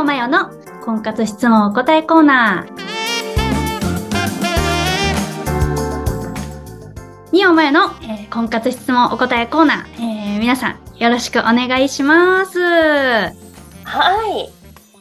[0.00, 0.50] オマヨの
[0.84, 2.74] 婚活質問お答えコーナー。
[7.32, 12.58] ミオマヨの、えー、婚活質問お答えコーナー、えー、皆さんよろしくお願いします。
[12.60, 13.30] は
[14.28, 14.50] い、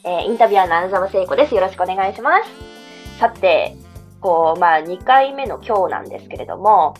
[0.03, 1.55] えー、インタビュアーの穴沢聖子です。
[1.55, 3.19] よろしくお願いします。
[3.19, 3.75] さて、
[4.21, 6.93] こう、まあ、2回目の今日なんですけれども、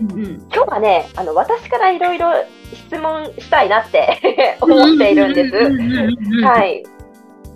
[0.00, 2.30] うん、今日はね、あの、私からいろいろ
[2.74, 6.44] 質問したいなって 思っているんです。
[6.44, 6.84] はい。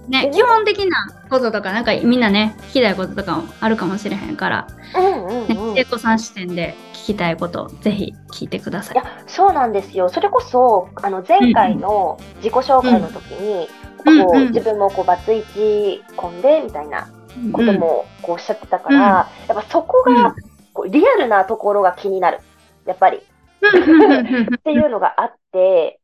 [0.08, 8.94] ね、基本的なこととか、なんかみんなね、聞きたいこととかもあるかもしれへんから、うんうんうん、ね、さん視点で聞きたいこと、ぜひ聞いてください。
[8.94, 10.08] いや、そうなんですよ。
[10.08, 13.68] それこそ、あの、前回の自己紹介の時に、
[14.04, 17.08] うん、こう、自分もこう、バツイチ込んで、みたいな
[17.52, 20.34] こともこうおっしゃってたから、やっぱそこが、
[20.72, 22.38] こうリアルなところが気になる。
[22.86, 23.18] やっぱり。
[23.18, 26.00] っていうのがあって、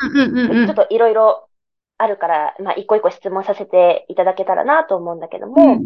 [0.00, 1.48] ちょっといろいろ
[1.98, 5.78] あるから、まあ、一個一個質問させていただけたらなと思うんだけども、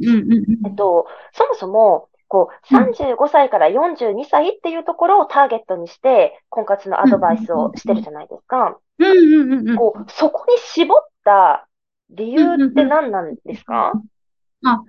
[0.65, 8.79] えっと、そもそも、こう、35歳から42歳っていうところをターゲットにして、婚活のアドバイスをしてるじゃないですか。
[9.77, 11.69] こう、そこに絞った
[12.11, 13.93] 理由って何なんですか、
[14.65, 14.83] あ、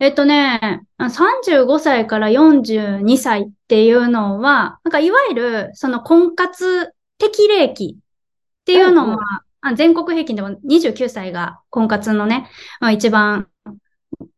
[0.00, 12.48] えっとね、35歳から42歳っていうのは、なんかいわゆるその婚活適齢期っていうのは、うんうん、全国平均でも29歳が婚活のね、
[12.80, 13.48] まあ、一番、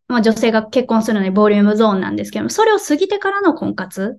[0.09, 4.19] まあ、女性が結婚するのにボリュームゾーンなんですけども、それを過ぎてからの婚活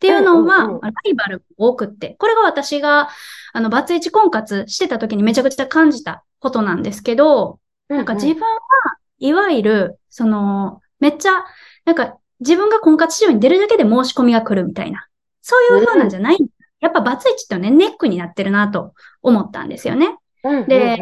[0.00, 3.10] ていうのは、ライバル多くって、これが私が、
[3.52, 8.60] あの、バツイチ婚活してた時にめちゃくちゃ感じたことなんですけど、なんか自分は
[9.18, 11.44] いわゆる、その、めっちゃ、
[11.84, 15.06] なんか、自分が婚活市場に出るだけで申し込みが来るみたいな。
[15.42, 16.48] そういう風なんじゃない、うん、
[16.80, 20.16] やっぱバツイチってね、ネックになってるなと思ったんですよね。
[20.44, 20.98] うん、で、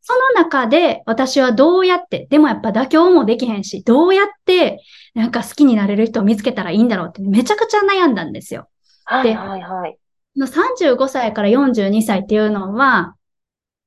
[0.00, 4.82] その中で私はどうやって、でもやっぱ妥協もできへんし、どうやって
[5.14, 8.68] なんか好きになれる人を見つけたらいいんだろうって、めちゃくちゃ悩んだんですよ。
[9.04, 9.98] はいはいはい。
[10.36, 13.16] の35歳から42歳っていうのは、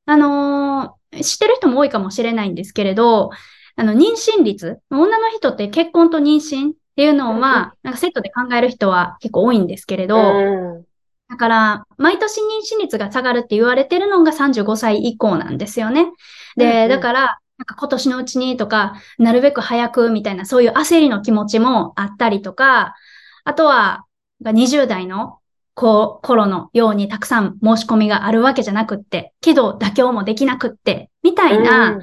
[0.06, 3.32] あのー、知ってる人も多いかもしれないんですけれど、
[3.76, 10.86] あの、妊娠率、女の人って結婚と妊娠っていうのは、なんかセットで考える人は結構多いんですけれど、
[11.30, 16.08] だから、毎年妊娠率が下がるって言われてるのが35歳以降なんですよね。
[16.56, 22.96] で、だから、なんか今年のうちにとか、なるべく早くみたいな、そういう焦りの気持ちもあったりとか、
[23.44, 24.06] あとは、
[24.42, 25.40] 20代の
[25.78, 32.02] こう、頃のようにたくさん申し込みがあるわけじゃなくって、けど妥協もできなくって、みたいな感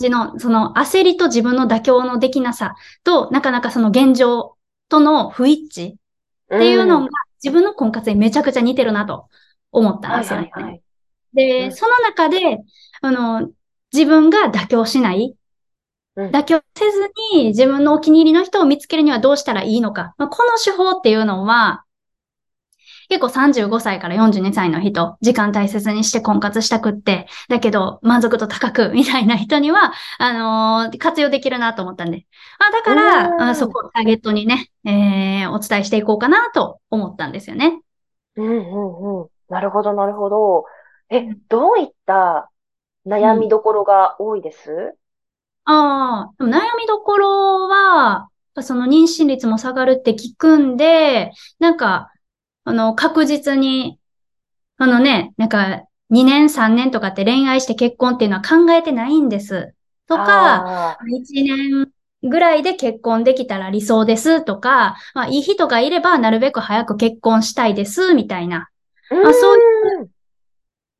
[0.00, 2.74] じの、その焦りと自分の妥協のできなさ
[3.04, 4.56] と、なかなかその現状
[4.88, 7.10] との不一致っていうのが
[7.42, 9.28] 自分の婚活にめちゃくちゃ似てるなと
[9.70, 10.50] 思ったんですよね。
[10.52, 10.82] はいはいはい、
[11.34, 12.58] で、その中で、
[13.00, 13.50] あの、
[13.92, 15.34] 自分が妥協しない、
[16.16, 20.14] 妥協せずに自分のお気に入りの人を見つけるにはどうしたらいいのか。
[20.18, 21.84] まあ、この手法っていうのは、
[23.08, 30.32] 結構35歳から42歳の人、時間大切にして婚活したくって、だけど満足度高く みたいな人には、あ
[30.86, 32.26] のー、活用できるなと思ったんで。
[32.58, 37.80] あだから、あそこをターゲットにね、えー、お伝えしていこうかなと思ったんですよね。
[38.36, 39.28] うんうんうん。
[39.48, 40.64] なるほど、なるほど。
[41.10, 42.50] え、どういった
[43.06, 44.92] 悩みどころが多いです、うん、
[45.64, 46.46] ああ、悩
[46.78, 48.28] みどころは、
[48.60, 52.11] その妊娠率も下がるって聞くんで、なんか、
[52.64, 53.98] あの、確実に、
[54.78, 59.74] あのね、なんか、2年3年とかって恋愛して結婚っていうのは考えてないんです。
[60.06, 61.90] とか、1年
[62.22, 68.68] ぐらいで結婚できたら理想ですとか、まあ、いい人がいればなるべく早く結婚したいです、みたいな。
[69.10, 69.60] まあ、そうい
[70.02, 70.10] う、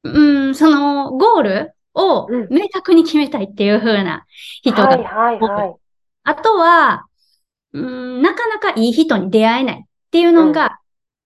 [0.05, 4.25] うん、その、ゴールを明確に決めたいっていう風な
[4.63, 5.75] 人が、はいはいはい。
[6.25, 7.07] あとは、
[7.73, 10.79] うん、なかなかいい人に出会えないっていうのが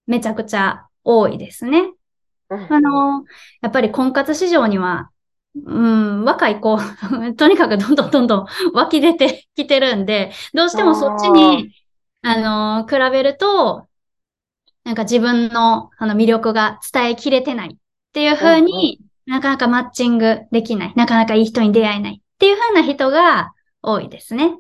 [0.06, 1.92] めちゃくちゃ多いですね。
[2.48, 3.24] あの、
[3.60, 5.10] やっぱり婚活市場には、
[5.64, 6.78] うん、若い子、
[7.36, 11.72] とにかくどんどんどんどん湧き出てきてるんで、どうしてもそっちに、
[12.22, 13.86] あの、比べると、
[14.84, 17.76] なんか自分のあの魅力が伝えきれてないっ
[18.12, 24.56] ていう風に、なかなかマッチングできない、なかなかいい人に出会えないっていう風な人が多いですね。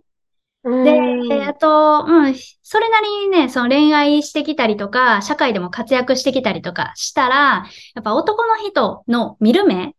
[0.66, 9.94] で、あと、うん、それなりにね、その恋愛してきたりとか、社会でも活躍してきたりとかしたら、やっぱ男の人の見る目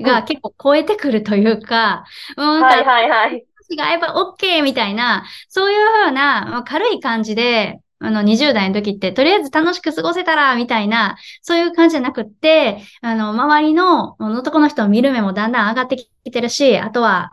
[0.00, 2.04] が結構超えてくるというか、
[2.36, 3.44] うん、はいはいはい。
[3.76, 17.32] がやっぱ OK みたいな、そういうふうな、まあ、軽い感じで、あの、20代の時って、とりあえず楽しく過ごせたら、みたいな、そういう感じじゃなくって、あの、周りの男の人を見る目もだんだん上がってきてるし、あとは、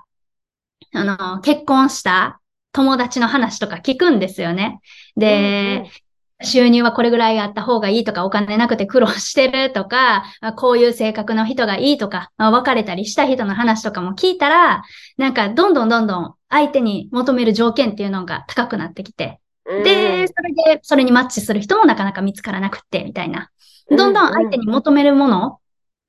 [0.93, 2.41] あの、結婚した
[2.75, 4.81] 友達の話とか聞くんですよね。
[5.15, 5.89] で、うんうん
[6.43, 10.25] 収入はこれぐらいあった方がいいとか、お金なくて苦労してるとか、
[10.57, 14.83] こういう性格の人がいいとか、別れたりした人の話とかも聞いたら、
[15.17, 23.49] なんかどんどんどんどん相手に求める条件っていうのが高くなってきて、で、それで、それにマッチする人もなかなか見つからなくって、みたいな。
[23.89, 25.57] どんどん相手に求めるものっ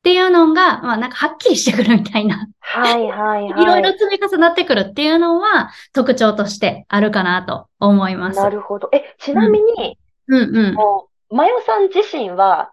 [0.03, 2.49] ていうのが、まあなんかはっきりしてくるみたいな。
[2.69, 3.63] はいはいはい。
[3.63, 8.41] いろいろ積み重なってくるっていうのは特徴としてあるかなと思います。
[8.41, 8.89] なるほど。
[8.93, 9.97] え、ちなみに、
[10.27, 12.73] うん、うんうんもう、まよさん自身は、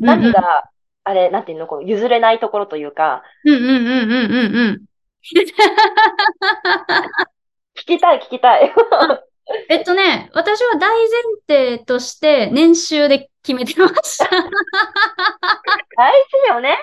[0.00, 0.70] 何が、
[1.02, 3.24] あれ、なんていうの、こう譲れないところというか。
[3.44, 4.82] うんうんうんうんうんうん。
[7.76, 8.72] 聞きたい聞きたい。
[9.68, 10.96] えっとね、私は大
[11.48, 14.28] 前提として年収で決めてました。
[14.30, 16.12] 大
[16.46, 16.78] 事よね。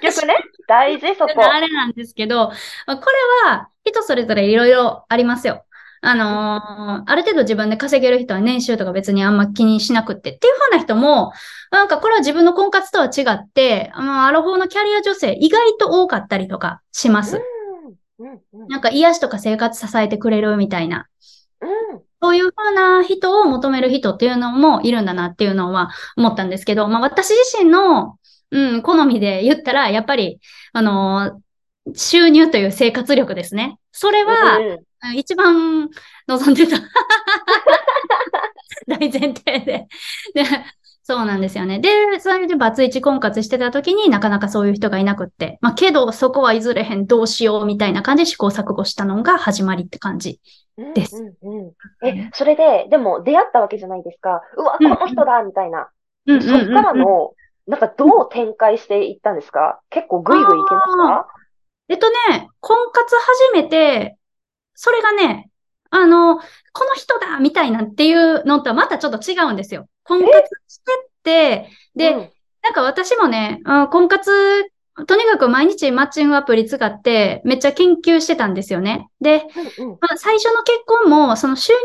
[0.00, 0.36] 結局ね、
[0.68, 1.44] 大事そこ。
[1.44, 2.52] あれなんですけど、こ
[2.86, 2.98] れ
[3.50, 5.64] は人それぞれいろいろありますよ。
[6.02, 11.32] あのー、ある程度自分で稼げる人は年収とか別にあんま気にしなくってっていう風な人も、
[11.70, 17.42] なんかこれは自分の婚活とは違って、あの、アラフォーのキャリア女性意外と多かったりとかします。
[18.68, 21.06] なんか癒しとか生活支えてくれるみたいな。
[22.22, 28.16] そういう風な人を求める人っていうのもいるんだなっていうのは思ったんですけど、まあ私自身の、
[28.50, 30.40] うん、好みで言ったら、やっぱり、
[30.72, 33.78] あのー、収入という生活力ですね。
[33.92, 35.88] それは、うん、一番
[36.28, 36.76] 望んでた。
[38.86, 39.86] 大前提で。
[40.34, 40.44] で、
[41.02, 41.80] そうなんですよね。
[41.80, 45.58] で、それでバツイチ婚活してた時になかなかそういう人がいなくって。
[45.60, 50.40] まあけどそこはいずれへんどうしようみたいな感じで試行錯誤したのが始まりって感じ
[50.94, 51.16] です。
[51.16, 51.72] うんうんうん、
[52.06, 54.42] え、それで、でも出会ったわけじゃないですか。
[54.56, 55.88] うわ、この人だみたいな。
[56.26, 57.32] うん、そっからの、
[57.66, 59.80] なんかどう展開していったんですか？
[59.90, 61.26] 結構グイグイいけました？
[61.88, 63.14] えっとね、婚活
[63.52, 64.16] 始めて、
[64.74, 65.50] それがね、
[65.90, 66.42] あの、こ
[66.84, 69.88] の人だみたいなっていうのとはまたちょっと違うんですよ。
[70.04, 70.30] 婚活
[70.68, 72.30] してって、で、うん、
[72.62, 73.60] なんか私もね、
[73.90, 74.30] 婚活
[75.06, 79.08] とにかく毎日マッチングアプリ使ってめっちゃ研究してたんですよね。
[79.20, 79.44] で、
[79.78, 81.78] うんうん、まあ、最初の結婚もその収入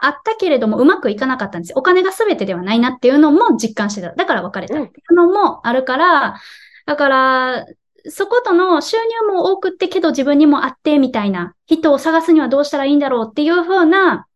[0.00, 1.76] があったけれどもうまくいかなかったんですよ。
[1.78, 4.10] お金が全てではないなっていうのも実感してた。
[4.12, 6.40] だから別れたっていうのもあるから、
[6.86, 7.66] だから、
[8.08, 14.26] そことの収入も多くってけど自分にもあってみたいな人を探すにはどうしたらいいんだろうっていう風な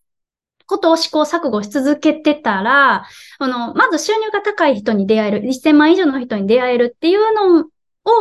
[0.71, 3.05] ことを試行錯誤し続けてたら、
[3.38, 7.69] あの、まず収入が高い人に出会える、1000万以上の人に出会えるっていうの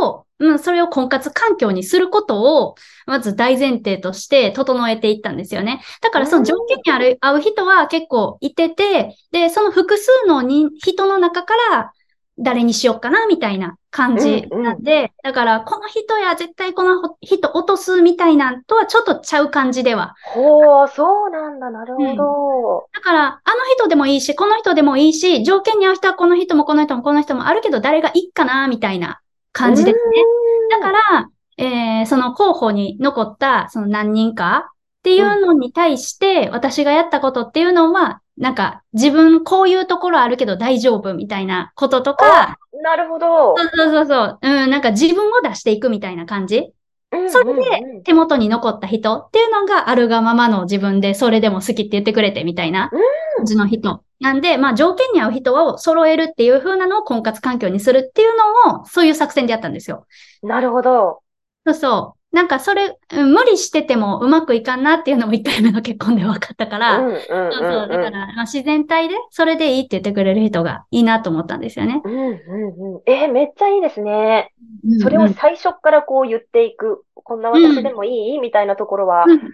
[0.07, 2.75] を、うん、それを婚活環境にすることを、
[3.05, 5.81] まず大前提として整えていったんですよね。
[6.01, 11.91] だからその条件にある、合う人は結構いてて、で、その複数の人の中から
[12.37, 15.01] 誰にしようかな、みたいな感じなんで、うん。
[15.01, 20.15] うん、だからこの人や絶対この人落とすみたいなんとはちょっとちゃう感じでは。
[20.23, 22.15] ほう、そうなんだ、なるほど、うん、
[22.93, 23.41] だから、あの
[23.75, 29.19] 人でもいいし、この人でもいいし、条件に合う人はこの人もこの人もこの人もあるけど誰がいいかな、みたいな
[29.51, 30.01] 感じですね。
[30.71, 43.57] だから、えー、その候補に残ったその何人かっていうのに対して、私がやったことっていうのは、なんか自分こういうところあるけど大丈夫みたいなこととか、なるほど。
[43.57, 46.71] そうそうそうそう、うん、なんか自分を出していくみたいな感じ。
[47.29, 52.91] それで手元に残った人っていうのがあるがままの自分でそれでも好きって言ってくれてみたいな
[53.37, 54.03] 感じの人。
[54.19, 60.05] なんで、まあ条件に合う人を揃えるっていう風なのを婚活環境にするっていうのをそういう作戦でやったんですよ。
[60.43, 61.21] なるほど。
[61.65, 62.19] そうそう。
[62.31, 72.01] なんかそれ、無理しててもうまくいかんなっていうのも1回目の結婚で分かったから、そうそう、だから、まあ、自然体でそれでいいって言ってくれる人がいいなと思ったんですよね。
[72.03, 73.01] うんうんうん。
[73.07, 74.53] えー、めっちゃいいですね。
[74.85, 79.53] うんうん、それを最初からこう言っていく、こんな私でもいい、うん、みたいなところは、うん、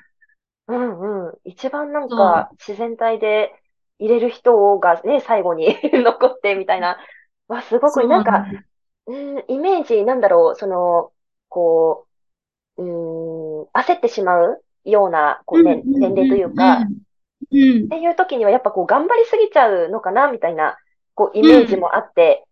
[0.68, 3.54] うんうん一番なんか自然体で
[4.00, 6.98] 入れる人がね、最後に 残ってみたいな。
[7.48, 8.46] わ、すごくなんか、
[9.08, 11.12] うん、イメージなんだろう、その、
[11.50, 12.06] こ
[12.78, 16.88] う、うん、焦ってしまうような、こうね、年齢というか、っ
[17.50, 20.78] ていう時にはやっぱこう頑張りすぎちゃうのかな、みたいな、
[21.14, 22.46] こうイメージもあって、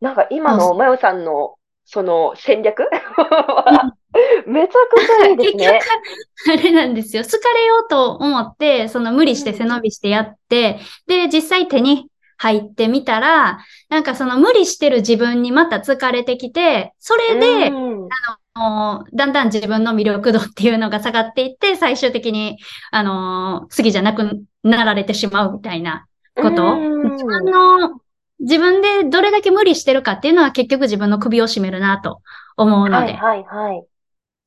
[0.00, 2.82] なんか今のまよさんのその戦略？
[2.82, 3.94] は、
[4.46, 5.72] めちゃくちゃいいですね。
[5.72, 7.22] 結局、あれなんですよ。
[7.22, 18.08] 好かれようと思って、その無理して背伸びしてやって、で、実際手に入ってみたら、なんかその無理してる自分にまた疲れてきて、それで、うん
[18.54, 22.58] あのだんだん自分の魅力度っていうのが下がっていって、最終的に、
[22.90, 26.62] あの好きじゃなくなられてしまうみたいなこと。
[26.64, 28.00] うん自分の、
[28.40, 32.20] 自分でどれだけ無理してるかっていうのは結局自分の首を絞めるなと
[32.56, 33.84] 思うので、はいはいはい。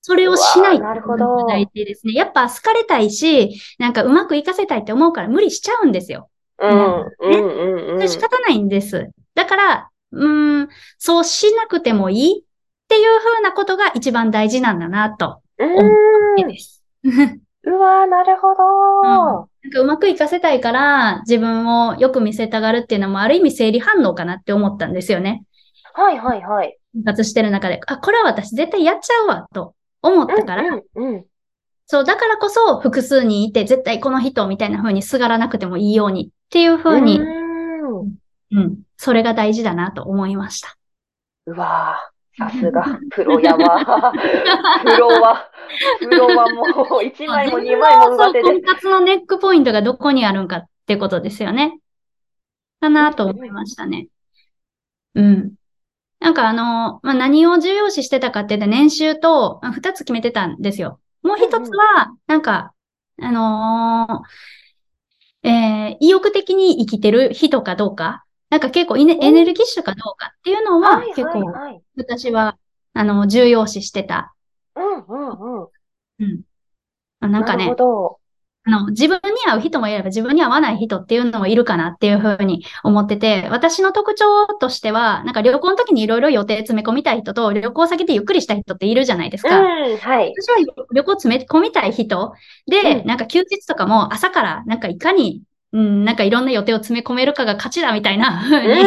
[0.08, 2.14] それをしないなるほどが大事ですね。
[2.14, 6.30] やっぱ好かれたいし、なんかうまくいかせたいって思うから無理しちゃうんですよ。
[6.60, 8.08] うん、うん、うん、うん。
[8.08, 9.10] 仕方ないんです。
[9.34, 10.70] だから、うーん、
[11.00, 12.44] そうしなくてもいいっ
[12.88, 15.90] ていう風なことが一番大事なんだなとう思うわ
[16.38, 16.48] けん。
[16.48, 16.84] です。
[17.04, 18.64] うわーなるほど。
[19.04, 25.44] なんかうまくいかせたいから自分をよく見せたがるっていうのもある意味生理反応かなって思ったんですよね。
[25.94, 26.78] はいはいはい。
[26.94, 29.74] 生活してる中で、あ、これは私絶対やっちゃうわと
[30.06, 30.64] 思ったから。
[31.88, 38.16] そう、だからこそ複数にいて絶対この人みたいな風にすがらなくてもいいようにっていう風に、うん
[38.52, 40.76] うん、それが大事だなと思いました。
[41.46, 44.12] うわーさすが、プロやわ。
[44.84, 45.50] プロは、
[46.00, 51.80] プロはもう1枚も2枚も上手で婚活のネックポイントがどこにあるんかってことですよね。
[52.82, 54.08] かなと思いましたね。
[55.14, 55.54] うん。
[56.26, 61.00] なんかあの、まあ、何を重要視してたかって言って年収とあ二つ決めてたんですよ。
[61.22, 62.74] もう一つは、なんか、
[63.22, 69.16] あのーえー意欲的に生きてる人かどうか、なんか結構エネ
[69.46, 71.54] ルギッシュかどうかっていうのははい結構。
[71.96, 72.58] 私は、
[72.96, 74.34] あの、重要視してた。
[74.76, 75.68] うんうんうん。
[76.20, 76.42] うん。
[77.20, 78.20] あなんかねなるほ、ど。
[78.68, 89.60] あの、自分に合う人もいれば自分に合わない人っていうのもいるかなっていうふうに思ってて、私の特徴としては、なんか旅行の時にいろいろ予定詰め込みたい人と旅行先でゆっくりした人っているじゃないですか。
[89.60, 90.34] うん、はい。
[90.36, 92.34] 私は旅行詰め込みたい人
[92.68, 98.84] で、うんなんか休日とかも朝からなんかいかに、うん、なんかいろんな予定を詰め込めるかが勝ちだみたいな風うに、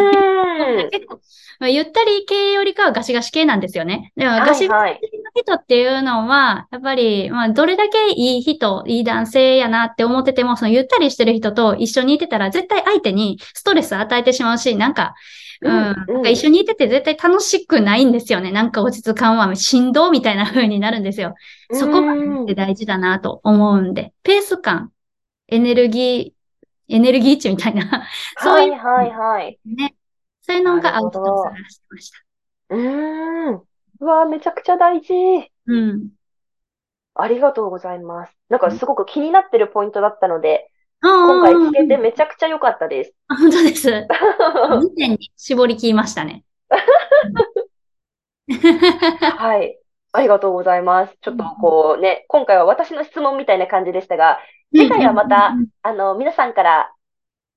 [0.87, 0.91] ん。
[0.91, 1.21] 結構、
[1.61, 4.13] まあゆったり系よりかはガシガシ系なんですよね。
[4.17, 15.15] でもはいガシガはいシ人っていうのは、やっぱり、まあ、どれだけいい人、いい男性やなって思ってても、そのゆったりしてる人と一緒にいてたら、絶対相手にストレス与えてしまうし、なんか、
[15.61, 18.53] うん、うんなんか一緒にいてて絶対楽しくないんですよね。
[18.53, 21.35] なんか落ち着かんわ、振動みたいな風になるんですよ。
[21.73, 24.93] そこまで大事だなと思うんで、ペース感、
[25.49, 28.07] エネルギー、エネルギー値みたいな、
[28.39, 29.59] そうはいいうはいはい。
[29.67, 29.95] ね、
[30.43, 32.19] そういうのが合う人を探してました。
[32.71, 33.68] うーん。
[34.01, 35.15] うわーめちゃくちゃ大事。
[35.67, 36.11] うん。
[37.15, 38.33] ありがとうございます。
[38.49, 40.71] なんかすごく気になってるポイントだったので、
[41.03, 43.15] 今今回聞けてめちゃくちゃ良かったです。
[43.29, 43.89] 本当です。
[44.79, 46.45] 2点に絞り切りましたね。
[49.37, 49.79] はい。
[50.13, 51.17] ありがとうございます。
[51.21, 54.39] ちょっとこうね、今回は私の質問みたいな感じでしたが、
[54.75, 56.93] 次回はまたうんあの、皆さんから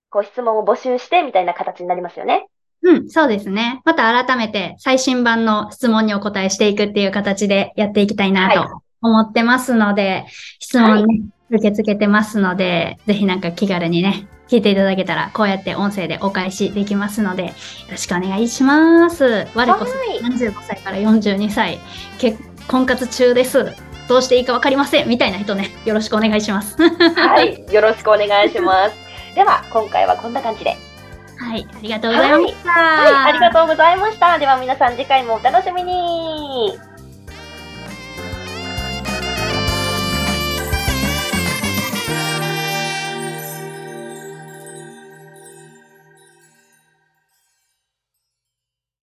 [0.09, 2.47] こう質問を募集してみたいな形になりますよね。
[2.83, 3.81] うん、そうですね。
[3.85, 10.25] また改めて最新版の質問にお答えしていくっていう形でやっていきたいなはと思ってますので、
[10.59, 11.21] 質問ね、
[11.51, 17.51] 受け付けてますので、ぜひなんか気軽にね、聞いていただけたら、こうやって音声でお返しできますので、よ
[17.91, 19.47] ろしくお願いします。
[19.53, 21.79] 我こそはい35歳から42歳、
[22.19, 23.73] 結婚活中です。
[24.07, 25.07] どうしていいかわかりません。
[25.07, 26.75] みたいな人ね、よろしくお願いします。
[26.77, 27.65] はい。
[27.71, 28.95] よろしくお願いします。
[29.35, 30.90] では、今回はこんな感じで。
[31.41, 32.69] はい、ありがとうございました。
[32.69, 33.29] はい。
[33.29, 34.37] ありがとうございました。
[34.37, 36.90] では皆さん次回もお楽しみに。